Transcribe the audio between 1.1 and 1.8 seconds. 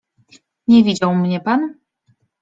mnie pan?